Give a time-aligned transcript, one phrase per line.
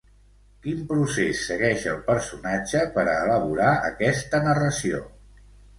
[0.63, 5.09] Quin procés segueix el personatge per a elaborar aquesta narració?